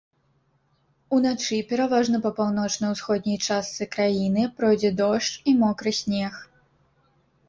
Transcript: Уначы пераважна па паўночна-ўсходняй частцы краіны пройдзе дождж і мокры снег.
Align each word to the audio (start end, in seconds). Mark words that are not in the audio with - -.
Уначы 1.15 1.57
пераважна 1.73 2.21
па 2.23 2.31
паўночна-ўсходняй 2.39 3.37
частцы 3.47 3.87
краіны 3.97 4.47
пройдзе 4.63 4.91
дождж 5.03 5.29
і 5.53 5.55
мокры 5.61 5.91
снег. 5.99 6.33